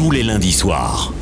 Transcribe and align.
tous 0.00 0.10
les 0.10 0.22
lundis 0.22 0.52
soirs. 0.52 1.12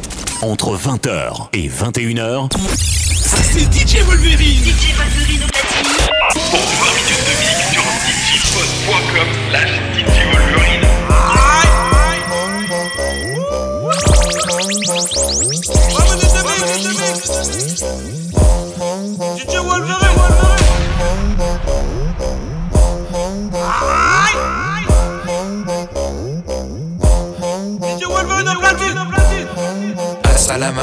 Entre 0.41 0.77
20h 0.77 1.49
et 1.53 1.69
21h, 1.69 2.49
c'est 2.77 3.63
DJ 3.73 4.05
Wolverine. 4.05 4.63
DJ 4.63 4.95
Wolverine 4.97 5.43
au 5.43 5.49
platine. 5.49 5.97
Pour 6.31 6.61
20 6.61 6.95
minutes 6.95 7.25
de 7.27 7.35
mix 7.41 7.73
sur 7.73 7.83
djpod.com 8.29 9.78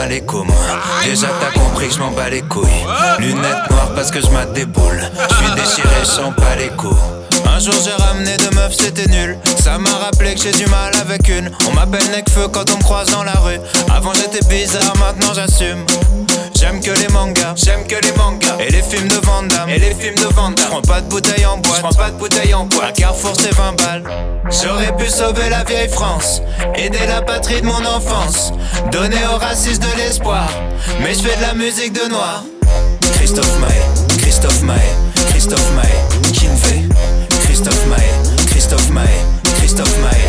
Assalam 0.05 0.11
alaikum. 0.11 0.47
Déjà 1.03 1.27
t'as 1.39 1.59
compris 1.59 1.87
que 1.87 1.93
je 1.95 1.99
m'en 1.99 2.11
bats 2.11 2.29
les 2.29 2.41
couilles. 2.43 2.85
Lunettes 3.19 3.69
noires 3.69 3.91
parce 3.95 4.11
que 4.11 4.21
je 4.21 4.27
mate. 4.27 4.49
Je 4.55 4.61
suis 4.61 5.55
déchiré, 5.55 5.95
je 6.01 6.05
sens 6.05 6.33
pas 6.35 6.55
les 6.57 6.69
coups. 6.69 6.95
Un 7.47 7.59
jour 7.59 7.73
j'ai 7.83 8.03
ramené 8.03 8.37
deux 8.37 8.51
meufs, 8.51 8.75
c'était 8.77 9.07
nul. 9.07 9.37
Ça 9.57 9.77
m'a 9.77 9.89
rappelé 9.89 10.35
que 10.35 10.41
j'ai 10.41 10.51
du 10.51 10.65
mal 10.67 10.93
avec 10.95 11.27
une. 11.27 11.49
On 11.69 11.73
m'appelle 11.73 12.05
Necfeu 12.11 12.47
quand 12.49 12.69
on 12.71 12.77
me 12.77 12.83
croise 12.83 13.09
dans 13.11 13.23
la 13.23 13.33
rue. 13.33 13.59
Avant 13.95 14.13
j'étais 14.13 14.45
bizarre, 14.47 14.93
maintenant 14.99 15.33
j'assume. 15.33 15.85
J'aime 16.57 16.79
que 16.79 16.91
les 16.91 17.07
mangas, 17.09 17.53
j'aime 17.55 17.85
que 17.85 17.95
les 17.95 18.11
mangas. 18.13 18.57
Et 18.59 18.71
les 18.71 18.81
films 18.81 19.07
de 19.07 19.15
Van 19.25 19.43
Damme, 19.43 19.69
et 19.69 19.79
les 19.79 19.93
films 19.93 20.15
de 20.15 20.33
Van 20.33 20.51
Damme. 20.51 20.67
Prends 20.69 20.81
pas 20.81 21.01
de 21.01 21.09
bouteille 21.09 21.45
en 21.45 21.57
boîte, 21.57 21.81
prends 21.81 21.93
pas 21.93 22.11
de 22.11 22.17
bouteille 22.17 22.53
en 22.53 22.65
boîte. 22.65 22.95
Carrefour 22.95 23.33
c'est 23.39 23.53
20 23.53 23.73
balles. 23.81 24.03
J'aurais 24.49 24.95
pu 24.95 25.09
sauver 25.09 25.49
la 25.49 25.63
vieille 25.63 25.89
France, 25.89 26.41
aider 26.75 27.05
la 27.07 27.21
patrie 27.21 27.61
de 27.61 27.65
mon 27.65 27.85
enfance, 27.85 28.53
donner 28.91 29.25
aux 29.33 29.37
racistes 29.37 29.81
de 29.81 29.97
l'espoir. 29.97 30.47
Mais 31.01 31.13
je 31.13 31.19
fais 31.19 31.35
de 31.35 31.41
la 31.41 31.53
musique 31.53 31.93
de 31.93 32.09
noir. 32.09 32.43
Christophe 33.15 33.59
Maé, 33.59 34.17
Christophe 34.19 34.61
Maé, 34.61 34.77
Christophe 35.29 35.71
Maé, 35.75 36.31
Kinvey. 36.33 36.85
Christophe 37.55 37.87
Maé, 37.87 38.09
Christophe 38.47 38.89
Maé, 38.89 39.07
Christophe 39.57 39.97
Maé, 39.99 40.24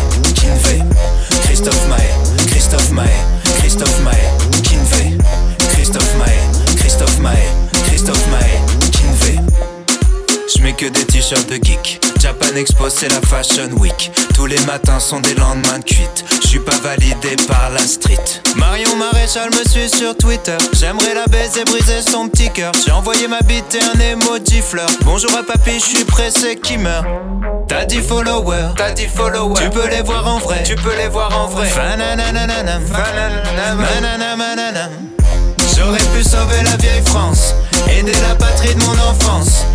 de 11.35 11.55
geek. 11.61 11.99
Japan 12.21 12.55
Expo, 12.55 12.89
c'est 12.89 13.09
la 13.09 13.19
Fashion 13.19 13.69
Week. 13.79 14.11
Tous 14.33 14.45
les 14.45 14.59
matins 14.59 14.99
sont 14.99 15.19
des 15.19 15.33
lendemains 15.33 15.79
de 15.79 15.83
cuite. 15.83 16.23
Je 16.41 16.47
suis 16.47 16.59
pas 16.59 16.77
validé 16.81 17.35
par 17.49 17.69
la 17.69 17.79
street. 17.79 18.41
Marion 18.55 18.95
Maréchal 18.95 19.49
me 19.49 19.69
suit 19.69 19.89
sur 19.89 20.15
Twitter. 20.15 20.57
J'aimerais 20.71 21.13
la 21.13 21.25
baiser, 21.25 21.65
briser 21.65 22.01
son 22.01 22.29
petit 22.29 22.49
cœur. 22.49 22.71
J'ai 22.85 22.93
envoyé 22.93 23.27
ma 23.27 23.41
bite 23.41 23.75
et 23.75 23.81
un 23.81 23.99
emoji 23.99 24.61
fleur. 24.61 24.89
Bonjour 25.03 25.31
à 25.37 25.43
papy, 25.43 25.73
je 25.73 25.97
suis 25.97 26.05
pressé 26.05 26.55
qui 26.55 26.77
meurt. 26.77 27.05
T'as 27.67 27.83
dit 27.83 27.99
followers, 27.99 28.73
t'as 28.77 28.91
dit 28.91 29.07
followers. 29.07 29.61
Tu 29.61 29.69
peux 29.69 29.89
les 29.89 30.01
voir 30.03 30.25
en 30.27 30.39
vrai, 30.39 30.63
tu 30.63 30.75
peux 30.75 30.95
les 30.95 31.09
voir 31.09 31.37
en 31.37 31.47
vrai. 31.47 31.67
J'aurais 35.75 35.97
pu 36.15 36.23
sauver 36.23 36.63
la 36.63 36.77
vieille 36.77 37.03
France, 37.05 37.53
aider 37.89 38.15
la 38.27 38.35
patrie 38.35 38.73
de 38.73 38.81
mon 38.83 38.93
enfance, 38.93 39.65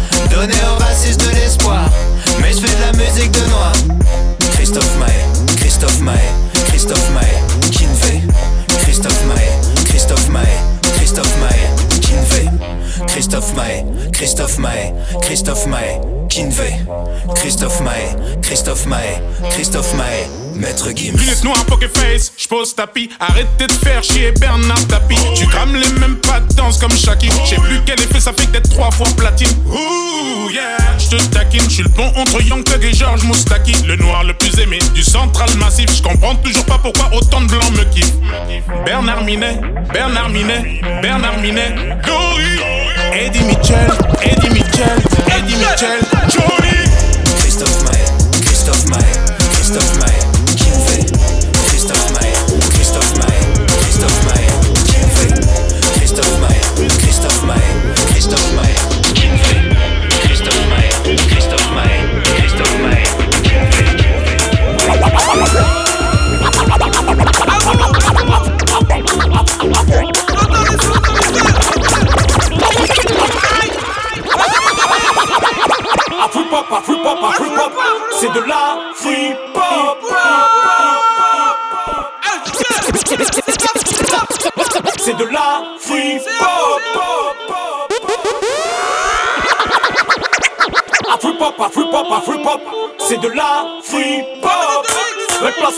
tapis. 22.77 23.09
Arrêtez 23.19 23.67
de 23.67 23.73
faire 23.73 24.03
chier 24.03 24.33
Bernard 24.33 24.87
Tapie. 24.87 25.17
Tu 25.35 25.47
crames 25.47 25.75
les 25.75 26.01
mêmes 26.01 26.17
pas 26.17 26.41
de 26.41 26.55
danse 26.55 26.79
comme 26.79 26.93
Shaki. 26.93 27.29
J'sais 27.45 27.57
plus 27.57 27.81
quel 27.87 28.01
effet 28.01 28.21
ça 28.21 28.33
fait 28.33 28.51
d'être 28.51 28.69
trois 28.71 28.91
fois 28.91 29.07
platine. 29.17 29.49
Ouh 29.67 30.51
yeah, 30.51 30.77
j'te 30.99 31.31
taquine. 31.31 31.69
J'suis 31.69 31.83
le 31.83 31.89
pont 31.89 32.13
entre 32.17 32.43
Young 32.43 32.63
Thug 32.65 32.85
et 32.85 32.95
George 32.95 33.25
Moustaki. 33.25 33.75
Le 33.87 33.97
noir 33.97 34.25
le 34.25 34.35
plus 34.35 34.59
aimé 34.61 34.79
du 34.95 35.03
central 35.03 35.49
massif. 35.57 35.87
J'comprends 35.95 36.37
toujours 36.37 36.65
pas 36.67 36.79
pourquoi 36.79 37.11
autant 37.15 37.41
de 37.41 37.47
blancs 37.47 37.73
me 37.73 37.85
kiffent. 37.85 38.13
Bernard 38.85 39.25
Minet, 39.25 39.61
Bernard 39.93 40.29
Minet, 40.29 40.81
Bernard 41.01 41.39
Minet. 41.39 41.75
Glory. 42.05 42.61
Eddie 43.15 43.45
Mitchell, 43.45 43.91
Eddie 44.23 44.51
Mitchell, 44.51 44.99
Eddie 45.27 45.57
Mitchell. 45.57 46.01
Johnny. 46.29 46.82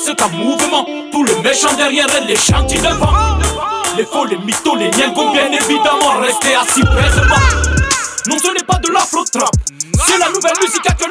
C'est 0.05 0.21
un 0.21 0.29
mouvement, 0.29 0.85
tout 1.11 1.25
le 1.25 1.35
méchant 1.43 1.73
derrière 1.77 2.07
elle, 2.17 2.27
les 2.27 2.37
chantiers 2.37 2.79
devant. 2.79 3.39
Les 3.97 4.05
faux, 4.05 4.27
les 4.27 4.37
mythos, 4.37 4.77
les 4.77 4.91
niengos, 4.91 5.33
bien 5.33 5.51
évidemment, 5.51 6.21
restez 6.21 6.55
assis 6.55 6.83
bêtement. 6.83 7.41
Non, 8.27 8.37
ce 8.39 8.53
n'est 8.53 8.65
pas 8.67 8.79
de 8.79 8.91
l'afro-trap. 8.91 9.51
C'est 10.07 10.19
la 10.19 10.29
nouvelle 10.29 10.59
musique 10.61 10.83
que 10.83 11.05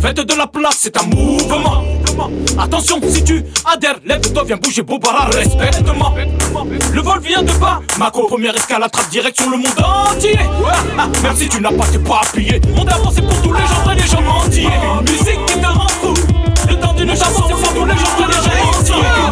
fête 0.00 0.20
de 0.20 0.34
la 0.34 0.46
place, 0.46 0.78
c'est 0.80 0.96
un 0.96 1.02
mouvement. 1.04 1.84
Attention, 2.58 3.00
si 3.08 3.22
tu 3.24 3.44
adhères, 3.64 3.96
lève-toi, 4.04 4.44
viens 4.46 4.56
bouger, 4.56 4.82
Bobara, 4.82 5.26
respecte-moi. 5.26 6.14
Le 6.92 7.00
vol 7.00 7.20
vient 7.20 7.42
de 7.42 7.52
bas, 7.52 7.80
Mako, 7.98 8.26
première 8.26 8.54
escale, 8.56 8.82
attrape 8.82 9.08
direction 9.10 9.50
le 9.50 9.58
monde 9.58 9.66
entier. 9.78 10.38
Même 11.22 11.36
si 11.36 11.48
tu 11.48 11.60
n'as 11.60 11.72
pas 11.72 11.86
tes 11.86 11.98
papiers, 11.98 12.60
on 12.76 12.86
avance 12.86 13.14
pour 13.20 13.42
tous 13.42 13.52
les 13.52 13.60
gens, 13.60 13.90
les 13.94 14.06
gens 14.06 14.26
entiers. 14.28 14.68
Musique 15.02 15.46
qui 15.46 15.58
te 15.58 15.66
rend 15.66 15.88
fou. 15.88 16.14
Le 16.68 16.76
temps 16.76 16.92
d'une 16.94 17.10
chanson, 17.10 17.44
c'est 17.48 17.54
pour 17.54 17.74
tous 17.74 17.86
les 17.86 17.94
gens, 17.94 18.26
les 18.26 18.34
gens 18.34 18.78
entiers. 18.78 19.29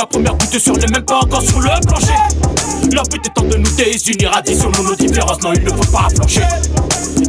ma 0.00 0.06
première 0.06 0.34
goutte 0.34 0.58
sur 0.58 0.74
les 0.76 0.86
même 0.86 1.02
pas 1.02 1.18
encore 1.18 1.42
sur 1.42 1.60
le 1.60 1.68
plancher. 1.86 2.14
La 2.92 3.02
but 3.02 3.26
étant 3.26 3.42
de 3.42 3.56
nous 3.58 3.70
désunir, 3.76 4.34
additionnons 4.34 4.82
nos 4.82 4.96
différences, 4.96 5.42
non 5.42 5.52
il 5.52 5.62
ne 5.62 5.70
faut 5.70 5.92
pas 5.92 6.08
flancher. 6.14 6.40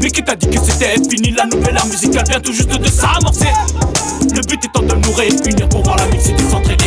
Mais 0.02 0.10
qui 0.10 0.24
t'a 0.24 0.36
dit 0.36 0.48
que 0.48 0.58
c'était 0.58 0.96
fini 1.10 1.32
la 1.32 1.46
nouvelle 1.48 1.76
art 1.76 1.86
musicale 1.88 2.24
vient 2.30 2.40
tout 2.40 2.54
juste 2.54 2.70
de 2.70 2.88
s'amorcer. 2.88 3.52
Le 4.34 4.42
but 4.48 4.64
étant 4.64 4.84
de 4.84 4.96
nous 4.96 5.12
réunir 5.12 5.68
pour 5.68 5.84
voir 5.84 5.98
la 5.98 6.08
mixité 6.08 6.44
centrée 6.50 6.78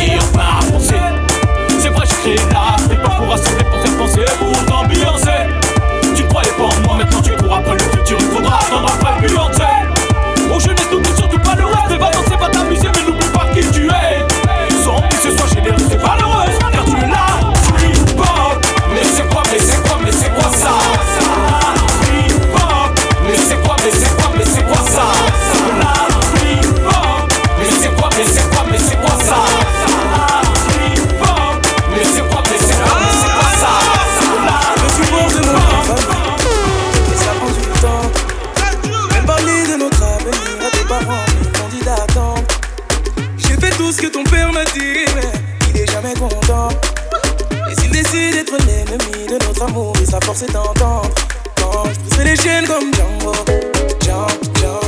camp, 50.65 50.73
camp, 50.73 51.01
camp. 51.55 51.89
C'est 52.09 52.23
les 52.23 52.35
chiennes 52.35 52.67
comme 52.67 52.93
Django, 52.93 53.33
Django. 54.01 54.84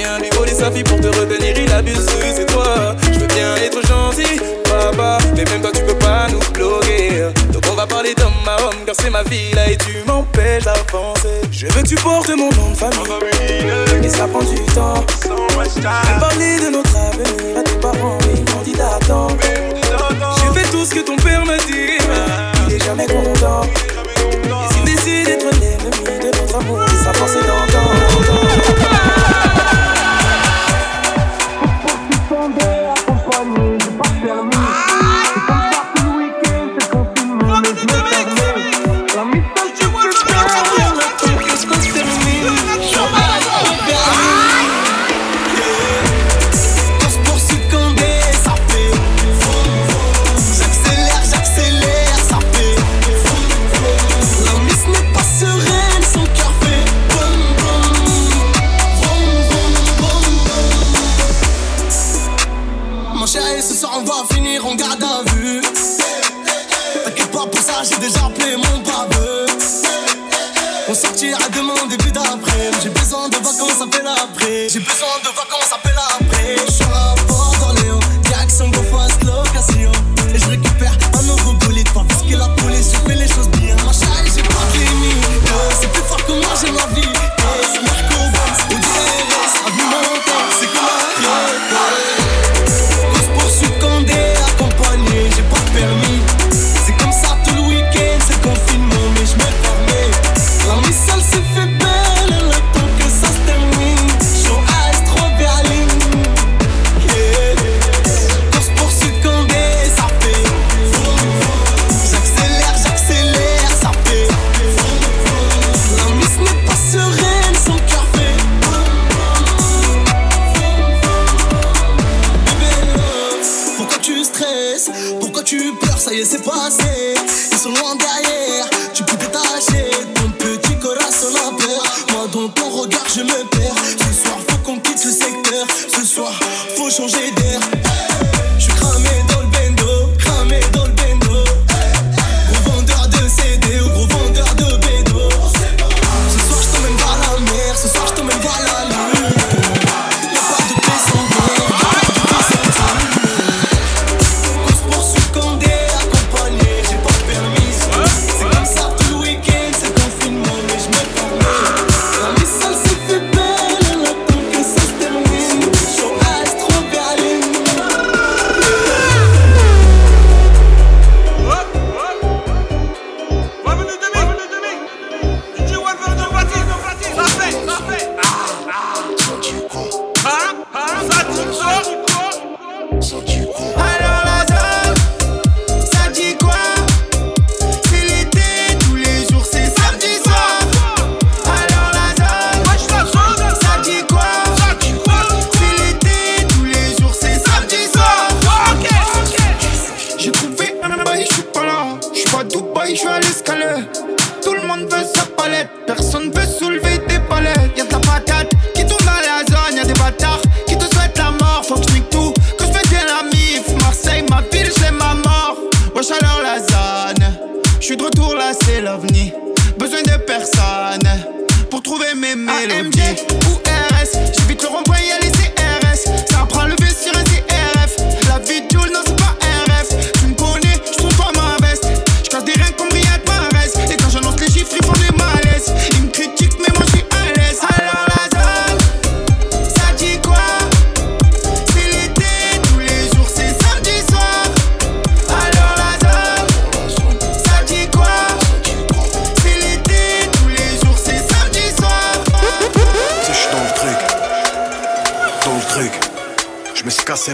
bien 0.00 0.18
lui 0.18 0.30
voler 0.30 0.54
sa 0.54 0.70
fille 0.70 0.84
pour 0.84 0.98
te 1.00 1.08
retenir, 1.08 1.54
il 1.58 1.72
abuse, 1.72 2.06
oui, 2.22 2.30
c'est 2.34 2.46
toi. 2.46 2.96
Je 3.12 3.18
veux 3.18 3.26
bien 3.26 3.54
être 3.56 3.86
gentil, 3.86 4.40
papa, 4.64 5.18
mais 5.36 5.44
même 5.44 5.60
toi 5.60 5.70
tu 5.74 5.82
peux 5.82 5.98
pas 5.98 6.26
nous 6.30 6.40
bloquer. 6.52 7.28
Donc 7.52 7.62
on 7.70 7.74
va 7.74 7.86
parler 7.86 8.14
d'homme 8.14 8.32
à 8.46 8.62
homme, 8.62 8.80
car 8.86 8.94
c'est 8.98 9.10
ma 9.10 9.22
vie 9.24 9.52
là 9.54 9.70
et 9.70 9.76
tu 9.76 10.02
m'empêches 10.06 10.64
d'avancer. 10.64 11.42
Je 11.52 11.66
veux 11.66 11.82
que 11.82 11.88
tu 11.88 11.96
portes 11.96 12.30
mon 12.30 12.50
nom 12.50 12.70
de 12.70 12.76
famille, 12.76 14.02
et 14.02 14.08
ça 14.08 14.26
prend 14.26 14.40
du 14.40 14.60
temps. 14.74 15.04
Même 15.76 16.20
parler 16.20 16.58
de 16.60 16.70
notre 16.70 16.96
avenir 16.96 17.58
à 17.58 17.62
tes 17.62 17.76
parents, 17.76 18.18
ils 18.34 18.54
m'ont 18.54 18.62
dit 18.64 18.72
d'attendre. 18.72 19.36
Je 19.42 20.58
fais 20.58 20.66
tout 20.70 20.84
ce 20.84 20.94
que 20.94 21.00
ton 21.00 21.16
père 21.16 21.44
me 21.44 21.58
dit, 21.66 21.98
il 22.68 22.74
est 22.74 22.84
jamais 22.84 23.06
content. 23.06 23.62
Et 23.64 24.72
s'il 24.72 24.84
décide 24.84 25.26
d'être 25.26 25.50
l'ennemi 25.60 26.18
de 26.20 26.38
notre 26.38 26.56
amour, 26.56 26.80
sa 27.04 27.12
force 27.12 27.32
est 27.32 27.46
d'entendre. 27.46 27.99
J'ai 72.82 72.88
besoin 72.90 73.28
de 73.28 73.34
vacances, 73.34 73.80
appelle 73.82 74.06
après. 74.06 74.68
J'ai 74.68 74.78
besoin 74.78 75.18
de 75.24 75.28
vacances, 75.28 75.72
appelle 75.72 75.98
après. 76.20 76.56
Je 76.66 76.72
suis 76.72 76.84
à 76.84 77.14
bord 77.26 77.54
d'Orléans, 77.58 78.00
direction 78.22 78.68
Beaufort, 78.68 79.08
location. 79.24 80.09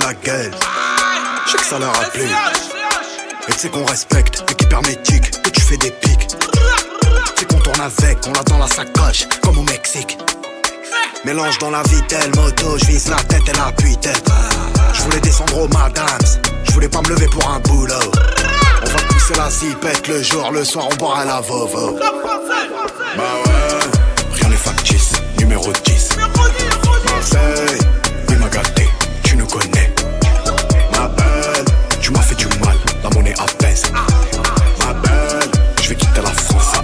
La 0.06 0.14
gueule. 0.14 0.52
Je 1.46 1.50
sais 1.50 1.58
que 1.58 1.64
ça 1.64 1.78
leur 1.80 1.90
a 1.90 2.04
plu. 2.04 2.28
Et 3.48 3.52
tu 3.52 3.58
sais 3.58 3.68
qu'on 3.68 3.84
respecte 3.84 4.44
l'équipe 4.48 4.72
hermétique, 4.72 5.42
que 5.42 5.50
tu 5.50 5.60
fais 5.60 5.76
des 5.78 5.90
pics. 5.90 6.28
C'est 7.36 7.46
qu'on 7.48 7.58
tourne 7.58 7.80
avec, 7.80 8.18
on 8.28 8.32
l'a 8.32 8.42
dans 8.44 8.58
la 8.58 8.68
sacoche, 8.68 9.26
comme 9.42 9.58
au 9.58 9.62
Mexique. 9.62 10.16
Mélange 11.24 11.58
dans 11.58 11.70
la 11.70 11.82
vitelle, 11.82 12.30
moto, 12.36 12.78
je 12.78 12.84
vise 12.84 13.08
la 13.08 13.16
tête 13.16 13.48
et 13.48 13.56
la 13.56 13.72
tête 13.72 14.22
Je 14.94 15.02
voulais 15.02 15.20
descendre 15.20 15.58
au 15.62 15.68
madams, 15.68 16.28
je 16.64 16.72
voulais 16.72 16.88
pas 16.88 17.02
me 17.02 17.08
lever 17.08 17.26
pour 17.26 17.48
un 17.50 17.58
boulot. 17.60 18.12
On 18.82 18.86
va 18.86 18.98
pousser 19.08 19.34
la 19.34 19.50
zipette 19.50 20.06
le 20.06 20.22
jour, 20.22 20.52
le 20.52 20.64
soir 20.64 20.86
on 20.88 20.94
boira 20.94 21.24
la 21.24 21.40
vovo. 21.40 21.98
Bah 21.98 23.22
ouais, 23.44 24.34
rien 24.34 24.48
n'est 24.50 24.56
factice, 24.56 25.14
numéro 25.40 25.72
10. 25.84 26.10
Marseille, 27.06 27.80
il 28.28 28.38
m'a 28.38 28.48
gâté, 28.48 28.88
tu 29.24 29.36
nous 29.36 29.46
connais. 29.46 29.95
Tu 32.06 32.12
m'as 32.12 32.22
fait 32.22 32.36
du 32.36 32.46
mal, 32.64 32.76
la 33.02 33.10
monnaie 33.10 33.34
apaise. 33.36 33.82
Ma 34.86 34.92
belle, 34.92 35.50
je 35.82 35.88
vais 35.88 35.96
quitter 35.96 36.20
la 36.22 36.30
France. 36.30 36.74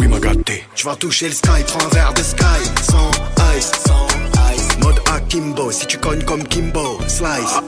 Oui, 0.00 0.08
m'a 0.08 0.18
gâté. 0.18 0.66
Tu 0.74 0.84
vas 0.84 0.96
toucher 0.96 1.28
le 1.28 1.32
sky, 1.32 1.62
prends 1.64 1.86
un 1.86 1.88
verre 1.94 2.12
de 2.12 2.22
sky. 2.24 2.42
Sans 2.82 3.08
ice, 3.56 3.70
sans 3.86 4.08
ice. 4.52 4.78
Mode 4.80 4.98
Akimbo, 5.14 5.70
si 5.70 5.86
tu 5.86 5.96
cognes 5.98 6.24
comme 6.24 6.42
Kimbo, 6.42 6.98
slice. 7.06 7.60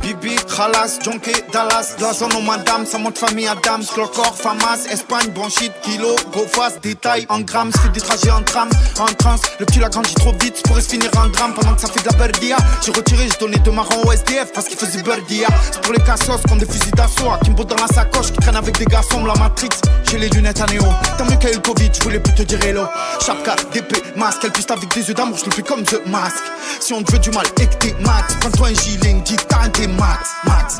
Bibi, 0.00 0.36
Khalas, 0.56 1.00
Jonké, 1.04 1.32
Dallas, 1.52 1.96
de 1.98 2.02
la 2.02 2.12
zone 2.12 2.34
au 2.34 2.40
madame, 2.42 2.86
sa 2.86 2.98
monte 2.98 3.18
famille 3.18 3.48
Adams, 3.48 3.84
Clocor, 3.92 4.36
Famas, 4.36 4.86
Espagne, 4.92 5.30
Bronchite, 5.34 5.71
Kilo, 5.82 6.14
Go 6.32 6.46
fast, 6.46 6.80
détail 6.82 7.26
en 7.28 7.40
grammes, 7.40 7.72
fait 7.72 7.88
des 7.88 8.00
trajets 8.00 8.30
en 8.30 8.42
tram, 8.42 8.68
en 8.98 9.06
trans, 9.14 9.36
le 9.58 9.66
petit 9.66 9.80
l'a 9.80 9.88
grandi 9.88 10.14
trop 10.14 10.32
vite, 10.40 10.56
ça 10.56 10.62
pourrait 10.64 10.80
se 10.80 10.90
finir 10.90 11.10
en 11.16 11.26
drame 11.28 11.54
pendant 11.54 11.74
que 11.74 11.80
ça 11.80 11.88
fait 11.88 12.00
de 12.00 12.08
la 12.08 12.16
berdia. 12.16 12.56
J'ai 12.84 12.92
retiré, 12.92 13.28
j'ai 13.28 13.38
donné 13.38 13.58
deux 13.58 13.72
marrons 13.72 14.02
au 14.04 14.12
SDF 14.12 14.52
parce 14.52 14.66
qu'il 14.66 14.78
faisait 14.78 15.02
berdia. 15.02 15.48
C'est 15.70 15.80
pour 15.82 15.92
les 15.92 16.00
cassos 16.00 16.40
comme 16.48 16.58
des 16.58 16.66
fusils 16.66 16.92
d'assaut, 16.92 17.30
Kimbo 17.44 17.64
dans 17.64 17.76
la 17.76 17.88
sacoche, 17.88 18.32
qui 18.32 18.38
traîne 18.38 18.56
avec 18.56 18.78
des 18.78 18.84
garçons, 18.84 19.24
la 19.24 19.34
Matrix, 19.34 19.70
j'ai 20.08 20.18
les 20.18 20.28
lunettes 20.28 20.60
à 20.60 20.66
néo. 20.66 20.84
Tant 21.18 21.24
mieux 21.24 21.36
qu'il 21.36 21.48
y 21.48 21.52
a 21.52 21.54
eu 21.54 21.56
le 21.56 21.60
Covid, 21.60 21.90
je 21.92 22.02
voulais 22.02 22.20
plus 22.20 22.34
te 22.34 22.42
dire 22.42 22.62
hello. 22.64 22.86
Chapka, 23.24 23.56
DP, 23.72 24.16
masque, 24.16 24.40
elle 24.44 24.52
piste 24.52 24.70
avec 24.70 24.92
des 24.94 25.08
yeux 25.08 25.14
d'amour, 25.14 25.38
je 25.38 25.46
le 25.46 25.50
fais 25.50 25.62
comme 25.62 25.82
The 25.82 26.06
Mask. 26.06 26.42
Si 26.80 26.92
on 26.92 27.02
te 27.02 27.12
veut 27.12 27.18
du 27.18 27.30
mal 27.30 27.46
et 27.60 27.66
que 27.66 27.74
t'es 27.74 27.94
max, 28.00 28.34
prends-toi 28.40 28.68
un 28.68 28.74
gilet, 28.74 29.14
dis 29.24 29.36
t'as 29.48 29.68
t'es 29.68 29.88
max, 29.88 30.30
max. 30.44 30.78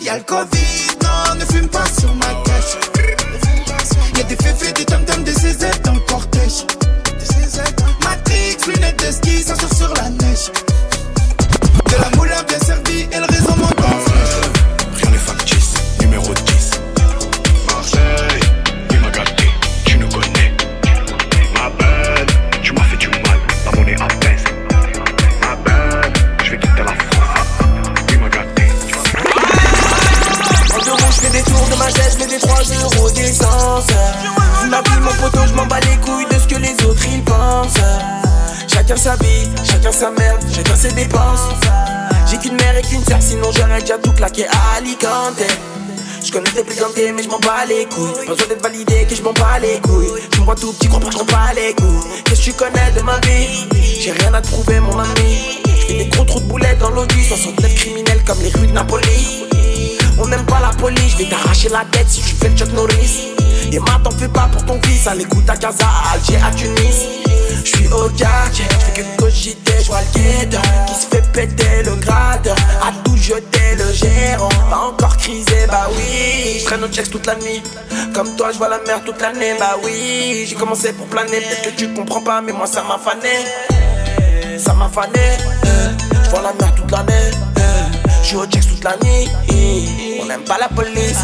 Y'a 0.00 0.18
le 0.18 0.24
Covid, 0.24 0.96
non, 1.02 1.34
ne 1.36 1.44
fume 1.44 1.68
pas 1.68 1.84
sur 1.98 2.14
ma 2.14 2.26
cache. 2.44 2.95
Y'a 4.16 4.22
des 4.22 4.36
féfés, 4.36 4.72
des 4.72 4.84
tam-tams, 4.86 5.24
des 5.24 5.32
CZ 5.32 5.82
dans 5.84 5.92
le 5.92 6.00
cortège. 6.00 6.64
Matrix, 8.02 8.56
lunettes 8.66 9.04
de 9.04 9.12
ski, 9.12 9.42
ça 9.42 9.54
sort 9.54 9.74
sur 9.74 9.94
la 9.94 10.08
neige. 10.08 10.50
De 11.90 11.96
la 12.00 12.16
moulin 12.16 12.42
bien 12.48 12.58
servie 12.58 13.06
et 13.12 13.18
ma 34.68 34.82
vie, 34.82 35.00
mon 35.00 35.12
poteau, 35.22 35.46
je 35.46 35.54
m'en 35.54 35.66
bats 35.66 35.80
les 35.80 35.96
couilles 35.98 36.26
de 36.30 36.38
ce 36.38 36.46
que 36.46 36.60
les 36.60 36.74
autres 36.84 37.02
ils 37.12 37.22
pensent. 37.22 37.80
Chacun 38.68 38.96
sa 38.96 39.16
vie, 39.16 39.48
chacun 39.64 39.92
sa 39.92 40.10
merde, 40.10 40.44
chacun 40.52 40.76
ses 40.76 40.92
dépenses. 40.92 41.48
J'ai 42.30 42.38
qu'une 42.38 42.56
mère 42.56 42.76
et 42.76 42.82
qu'une 42.82 43.04
sœur, 43.04 43.18
sinon 43.20 43.50
j'aurais 43.56 43.80
déjà 43.80 43.98
tout 43.98 44.12
claqué 44.12 44.46
à 44.46 44.76
Alicante. 44.78 45.42
Je 46.24 46.32
connais 46.32 46.50
tes 46.50 46.64
plaisanteries, 46.64 47.12
mais 47.12 47.22
je 47.22 47.28
m'en 47.28 47.38
bats 47.38 47.64
les 47.68 47.86
couilles. 47.86 48.26
Pas 48.26 48.32
besoin 48.32 48.48
d'être 48.48 48.62
validé, 48.62 49.06
que 49.08 49.14
je 49.14 49.22
m'en 49.22 49.32
bats 49.32 49.58
les 49.60 49.80
couilles. 49.80 50.10
Tu 50.32 50.40
me 50.40 50.44
vois 50.44 50.56
tout 50.56 50.72
petit, 50.72 50.88
comprends 50.88 51.08
que 51.08 51.14
je 51.14 51.18
m'en 51.18 51.24
bats 51.24 51.52
les 51.54 51.74
couilles. 51.74 52.22
Qu'est-ce 52.24 52.40
que 52.40 52.44
tu 52.46 52.52
connais 52.52 52.90
de 52.96 53.02
ma 53.02 53.18
vie? 53.20 53.68
J'ai 54.00 54.12
rien 54.12 54.34
à 54.34 54.40
te 54.40 54.48
prouver, 54.48 54.80
mon 54.80 54.98
ami. 54.98 55.60
J'fais 55.80 55.98
des 55.98 56.06
gros 56.06 56.24
trous 56.24 56.40
de 56.40 56.46
boulettes 56.46 56.78
dans 56.78 56.90
l'audi, 56.90 57.24
69 57.24 57.74
criminels 57.74 58.24
comme 58.24 58.40
les 58.40 58.50
rues 58.50 58.66
de 58.66 58.72
Napoli. 58.72 59.46
On 60.18 60.26
n'aime 60.28 60.44
pas 60.46 60.60
la 60.60 60.70
police, 60.70 61.12
je 61.12 61.18
vais 61.18 61.28
t'arracher 61.28 61.68
la 61.68 61.84
tête 61.90 62.08
si 62.08 62.20
tu 62.20 62.34
fais 62.34 62.48
le 62.48 62.56
Chuck 62.56 62.72
Norris. 62.72 63.34
Et 63.72 63.78
ma 63.78 63.98
t'en 64.02 64.10
fais 64.10 64.28
pas 64.28 64.48
pour 64.50 64.64
ton 64.64 64.80
fils, 64.82 65.06
à 65.06 65.14
l'écoute 65.14 65.48
à 65.48 65.56
Gaza, 65.56 65.84
à 65.84 66.14
Alger, 66.14 66.38
à 66.44 66.50
Tunis. 66.52 67.06
J'suis 67.64 67.88
au 67.88 68.08
quartier, 68.10 68.64
j'fais 68.70 69.02
que 69.02 69.16
cogiter, 69.16 69.72
j'vois 69.82 70.00
le 70.00 70.20
guetteur 70.20 70.62
Qui 70.86 70.94
se 70.94 71.06
fait 71.08 71.32
péter 71.32 71.82
le 71.84 71.96
gratteur, 71.96 72.56
à 72.80 72.92
tout 73.04 73.16
jeter 73.16 73.74
le 73.76 73.92
gérant 73.92 74.48
Pas 74.70 74.78
encore 74.88 75.16
crisé, 75.16 75.66
bah 75.68 75.88
oui. 75.96 76.60
J'traîne 76.60 76.84
au 76.84 76.88
checks 76.88 77.10
toute 77.10 77.26
la 77.26 77.34
nuit, 77.36 77.62
comme 78.14 78.36
toi 78.36 78.52
j'vois 78.52 78.68
la 78.68 78.78
mer 78.86 79.02
toute 79.04 79.20
l'année, 79.20 79.54
bah 79.58 79.76
oui. 79.84 80.46
J'ai 80.48 80.54
commencé 80.54 80.92
pour 80.92 81.06
planer, 81.06 81.40
peut-être 81.40 81.74
que 81.74 81.76
tu 81.76 81.92
comprends 81.92 82.22
pas, 82.22 82.40
mais 82.40 82.52
moi 82.52 82.66
ça 82.66 82.84
m'a 82.84 82.98
fané. 82.98 84.58
Ça 84.58 84.72
m'a 84.72 84.88
fané, 84.88 85.20
euh, 85.66 85.92
j'vois 86.24 86.42
la 86.42 86.52
mer 86.52 86.74
toute 86.74 86.90
l'année 86.90 87.35
J'suis 88.26 88.38
au 88.38 88.46
checks 88.46 88.66
toute 88.68 88.82
la 88.82 88.96
nuit, 89.04 89.28
on 90.20 90.26
n'aime 90.26 90.42
pas 90.42 90.58
la 90.58 90.66
police 90.66 91.16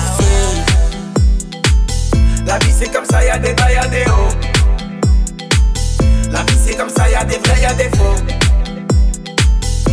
La 2.46 2.60
vie 2.60 2.70
c'est 2.78 2.92
comme 2.92 3.04
ça, 3.04 3.24
y'a 3.24 3.38
des 3.38 3.54
bas, 3.54 3.72
y'a 3.72 3.88
des 3.88 4.04
hauts 4.04 4.52
la 6.30 6.42
vie 6.44 6.58
c'est 6.64 6.76
comme 6.76 6.88
ça, 6.88 7.10
y'a 7.10 7.24
des 7.24 7.38
vrais, 7.38 7.60
y'a 7.60 7.74
des 7.74 7.90
faux. 7.96 8.14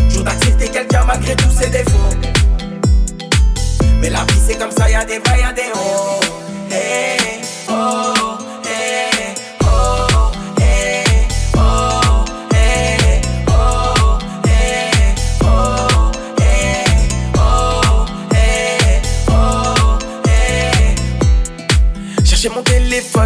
Jour 0.09 0.23
d'accepter 0.23 0.69
quelqu'un 0.69 1.03
malgré 1.03 1.35
tous 1.35 1.51
ses 1.51 1.69
défauts. 1.69 2.15
Mais 3.99 4.11
la 4.11 4.19
vie 4.19 4.39
c'est 4.47 4.57
comme 4.57 4.71
ça, 4.71 4.87
y'a 4.87 5.03
des 5.03 5.17
bas, 5.19 5.35
y'a 5.35 5.51
des 5.51 5.71
hauts. 5.73 6.19
Hey, 6.71 7.41
oh, 7.69 8.37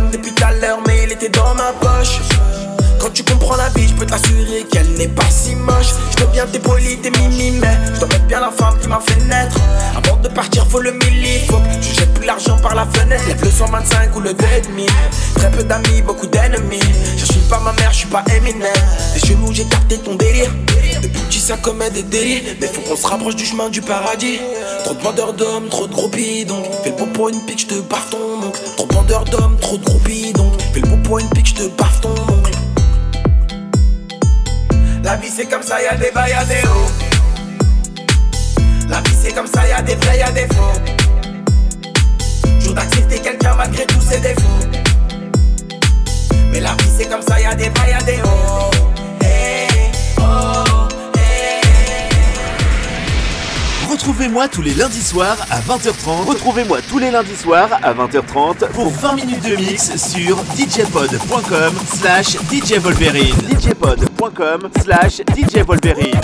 depuis 0.01 0.33
tout 0.33 0.43
à 0.43 0.51
l'heure, 0.51 0.79
mais 0.87 1.03
il 1.03 1.11
était 1.11 1.29
dans 1.29 1.53
ma 1.55 1.71
poche. 1.73 2.19
Quand 2.99 3.09
tu 3.11 3.23
comprends 3.23 3.55
la 3.55 3.69
vie, 3.69 3.87
je 3.87 3.93
peux 3.93 4.05
t'assurer 4.05 4.65
qu'elle 4.71 4.89
n'est 4.93 5.07
pas 5.07 5.29
si 5.29 5.55
moche. 5.55 5.93
Je 6.17 6.23
veux 6.23 6.31
bien 6.31 6.45
tes 6.45 6.59
polis, 6.59 7.01
tes 7.01 7.11
mimi, 7.11 7.51
mais 7.51 7.77
je 7.93 7.99
dois 7.99 8.07
mettre 8.07 8.25
bien 8.25 8.39
la 8.39 8.51
femme 8.51 8.77
qui 8.79 8.87
m'a 8.87 8.99
fait 8.99 9.19
naître. 9.25 9.57
Avant 9.95 10.17
de 10.17 10.29
partir, 10.29 10.65
faut 10.67 10.79
le 10.79 10.91
milli. 10.91 11.45
Faut 11.47 11.59
l'argent 12.23 12.57
par 12.57 12.75
la 12.75 12.85
fenêtre. 12.85 13.23
Lève 13.27 13.43
le 13.43 13.51
125 13.51 14.15
ou 14.15 14.19
le 14.19 14.31
2,5. 14.31 14.87
Très 15.35 15.51
peu 15.51 15.63
d'amis, 15.63 16.01
beaucoup 16.01 16.27
d'ennemis. 16.27 16.79
Je 17.17 17.25
suis 17.25 17.41
pas 17.49 17.59
ma 17.59 17.73
mère, 17.73 17.91
je 17.91 17.99
suis 17.99 18.07
pas 18.07 18.23
Eminem. 18.35 18.71
T'es 19.13 19.27
chelou, 19.27 19.51
j'ai 19.51 19.65
capté 19.65 19.97
ton 19.97 20.15
délire. 20.15 20.51
Depuis 21.01 21.21
petit, 21.21 21.39
ça 21.39 21.57
commet 21.57 21.89
des 21.89 22.03
délits. 22.03 22.43
Mais 22.59 22.67
faut 22.67 22.81
qu'on 22.81 22.95
se 22.95 23.07
rapproche 23.07 23.35
du 23.35 23.45
chemin 23.45 23.69
du 23.69 23.81
paradis. 23.81 24.39
Trop 24.83 24.93
de 24.93 25.01
vendeurs 25.01 25.33
d'hommes, 25.33 25.69
trop 25.69 25.87
de 25.87 25.93
groupies. 25.93 26.45
Donc, 26.45 26.65
fais 26.83 26.89
le 26.89 27.13
pour 27.13 27.29
une 27.29 27.41
pique, 27.45 27.61
je 27.61 27.67
te 27.67 27.81
barre 27.81 28.05
ton 28.09 28.47
oncle. 28.47 28.59
Trop 28.77 28.87
de 28.87 28.93
vendeurs 28.93 29.25
d'hommes, 29.25 29.57
trop 29.59 29.77
de 29.77 29.85
groupies. 29.85 30.33
Donc, 30.33 30.53
fais 30.73 30.79
le 30.79 30.87
pot 30.87 30.97
pour 31.03 31.19
une 31.19 31.29
pique, 31.29 31.47
je 31.47 31.55
te 31.55 32.01
ton 32.01 32.09
oncle. 32.09 32.51
La 35.03 35.17
vie 35.17 35.29
c'est 35.29 35.45
comme 35.45 35.63
ça, 35.63 35.81
y'a 35.81 35.95
des 35.95 36.11
bas, 36.11 36.29
y'a 36.29 36.45
des 36.45 36.65
hauts. 36.65 36.91
La 38.89 39.01
vie 39.01 39.15
c'est 39.21 39.33
comme 39.33 39.47
ça, 39.47 39.67
y'a 39.67 39.81
des 39.81 39.95
vrais, 39.95 40.17
y'a 40.17 40.31
des 40.31 40.47
faux. 40.47 41.02
D'accepter 42.75 43.19
quelqu'un 43.19 43.55
malgré 43.55 43.85
tous 43.85 44.01
ses 44.01 44.19
défauts. 44.19 44.41
Mais 46.51 46.59
la 46.59 46.71
vie 46.71 46.89
c'est 46.97 47.05
comme 47.09 47.21
ça, 47.21 47.39
y'a 47.39 47.55
des 47.55 47.69
bas, 47.69 47.87
y'a 47.87 48.01
des 48.03 48.19
hauts. 48.21 48.71
Hey, 49.21 49.67
oh, 50.19 50.87
hey. 51.15 51.61
Retrouvez-moi 53.89 54.47
tous 54.47 54.61
les 54.61 54.73
lundis 54.73 55.01
soirs 55.01 55.37
à 55.49 55.59
20h30. 55.61 56.25
Retrouvez-moi 56.27 56.79
tous 56.89 56.99
les 56.99 57.11
lundis 57.11 57.35
soirs 57.35 57.69
à 57.83 57.93
20h30 57.93 58.67
pour 58.73 58.89
20 58.89 59.15
minutes 59.15 59.43
de 59.43 59.55
mix 59.55 59.95
sur 59.95 60.37
djpod.com 60.55 61.73
slash 61.95 62.37
djvolverine. 62.51 63.35
djpod.com 63.59 64.69
slash 64.81 65.21
djvolverine. 65.35 66.19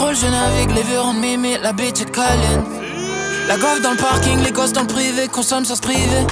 Scroll, 0.00 0.16
je 0.16 0.26
navigue, 0.26 0.74
les 0.74 0.82
vieux 0.82 1.00
rendent 1.00 1.18
mimi, 1.18 1.58
la 1.62 1.72
bitch 1.72 2.00
est 2.00 2.10
caliente. 2.10 2.66
La 3.48 3.58
gaffe 3.58 3.82
dans 3.82 3.90
le 3.90 3.98
parking, 3.98 4.42
les 4.42 4.50
gosses 4.50 4.72
dans 4.72 4.80
le 4.82 4.86
privé, 4.86 5.28
consomme 5.28 5.66
sans 5.66 5.76
se 5.76 5.82
priver. 5.82 6.24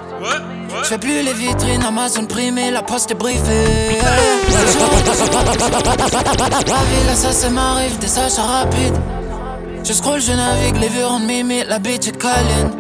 Je 0.83 0.89
fais 0.89 0.97
plus 0.97 1.23
les 1.23 1.35
vitrines, 1.35 1.83
Amazon 1.83 2.25
primé, 2.25 2.71
la 2.71 2.83
poste 2.83 3.11
est 3.11 3.15
briefée. 3.15 3.99
La 6.67 6.83
ville, 6.91 7.15
ça, 7.15 7.33
c'est 7.33 7.51
m'arrive, 7.51 7.99
des 7.99 8.19
achats 8.19 8.43
rapides. 8.43 8.97
Je 9.85 9.93
scroll, 9.93 10.23
je 10.23 10.33
navigue, 10.33 10.77
les 10.81 10.89
vieux 10.89 11.05
rendent 11.05 11.27
mimi, 11.27 11.63
la 11.65 11.79
bitch 11.79 12.09
est 12.09 12.17
caliente. 12.17 12.73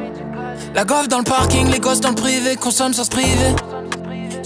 La 0.74 0.84
gaffe 0.84 1.08
dans 1.08 1.18
le 1.18 1.24
parking, 1.24 1.70
les 1.70 1.80
gosses 1.80 2.00
dans 2.00 2.10
le 2.10 2.14
privé, 2.14 2.56
consomme 2.56 2.94
sans 2.94 3.04
se 3.04 3.10
priver. 3.10 3.54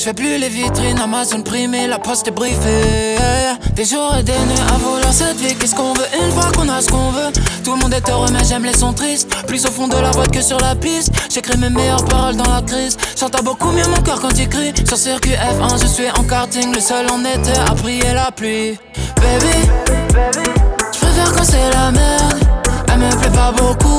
Je 0.03 0.09
fais 0.09 0.15
plus 0.15 0.37
les 0.37 0.49
vitrines, 0.49 0.99
Amazon 0.99 1.43
primé, 1.43 1.87
la 1.87 2.01
poste 2.01 2.27
est 2.27 2.33
briefée. 2.33 3.17
Des 3.77 3.85
jours 3.85 4.13
et 4.19 4.25
des 4.25 4.33
nuits 4.33 4.61
à 4.75 4.77
vouloir 4.77 5.13
cette 5.13 5.37
vie, 5.37 5.55
qu'est-ce 5.55 5.77
qu'on 5.77 5.93
veut 5.93 6.09
une 6.21 6.33
fois 6.33 6.51
qu'on 6.51 6.69
a 6.69 6.81
ce 6.81 6.89
qu'on 6.89 7.13
veut? 7.13 7.31
Tout 7.63 7.77
le 7.77 7.79
monde 7.79 7.95
est 7.95 8.11
heureux, 8.11 8.27
mais 8.33 8.43
j'aime 8.43 8.65
les 8.65 8.77
sons 8.77 8.93
tristes. 8.93 9.29
Plus 9.47 9.65
au 9.65 9.71
fond 9.71 9.87
de 9.87 9.95
la 9.95 10.11
boîte 10.11 10.33
que 10.33 10.43
sur 10.43 10.59
la 10.59 10.75
piste. 10.75 11.13
J'écris 11.33 11.57
mes 11.57 11.71
meilleures 11.71 12.05
paroles 12.07 12.35
dans 12.35 12.53
la 12.53 12.63
crise. 12.63 12.97
J'entends 13.17 13.45
beaucoup 13.45 13.71
mieux 13.71 13.87
mon 13.87 14.03
cœur 14.03 14.21
quand 14.21 14.37
il 14.37 14.49
crie. 14.49 14.73
Sur 14.85 14.97
circuit 14.97 15.35
F1, 15.35 15.81
je 15.81 15.87
suis 15.87 16.11
en 16.11 16.25
karting, 16.25 16.75
le 16.75 16.81
seul 16.81 17.07
en 17.09 17.21
été 17.21 17.53
à 17.71 17.73
prier 17.73 18.13
la 18.13 18.33
pluie. 18.33 18.77
Baby, 19.21 19.69
je 20.95 20.99
préfère 20.99 21.33
quand 21.33 21.45
c'est 21.45 21.71
la 21.75 21.93
merde. 21.93 22.41
Elle 22.93 22.99
me 22.99 23.21
plaît 23.21 23.31
pas 23.31 23.53
beaucoup. 23.53 23.92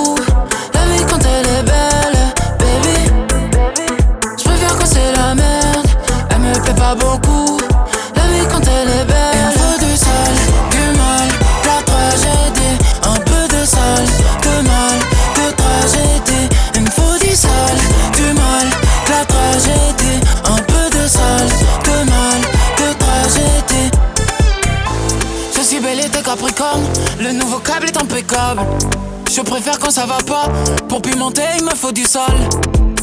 Je 29.36 29.42
préfère 29.42 29.80
quand 29.80 29.90
ça 29.90 30.06
va 30.06 30.18
pas. 30.18 30.48
Pour 30.88 31.02
pimenter, 31.02 31.42
il 31.58 31.64
me 31.64 31.72
faut 31.72 31.92
du 31.92 32.04
sale. 32.04 32.38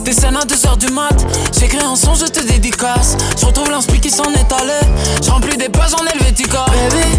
Des 0.04 0.12
scènes 0.12 0.36
à 0.36 0.44
2h 0.44 0.78
du 0.78 0.92
mat. 0.92 1.26
J'écris 1.58 1.84
un 1.84 1.96
son, 1.96 2.14
je 2.14 2.26
te 2.26 2.38
dédicace. 2.40 3.16
Je 3.36 3.46
retrouve 3.46 3.68
l'inspi 3.68 3.98
qui 3.98 4.10
s'en 4.10 4.32
est 4.32 4.52
allé. 4.52 4.78
Je 5.24 5.28
remplis 5.28 5.56
des 5.56 5.68
pages 5.68 5.94
en 5.94 6.06
Helvetica. 6.06 6.66
Baby, 6.66 7.18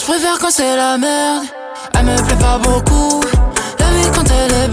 je 0.00 0.04
préfère 0.04 0.38
quand 0.40 0.50
c'est 0.50 0.76
la 0.76 0.98
merde. 0.98 1.44
Elle 1.94 2.06
me 2.06 2.16
plaît 2.16 2.36
pas 2.36 2.58
beaucoup. 2.58 3.20
La 3.78 3.86
vie 3.86 4.10
quand 4.12 4.24
elle 4.24 4.66